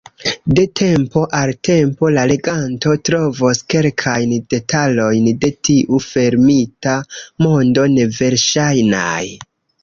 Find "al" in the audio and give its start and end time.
1.39-1.51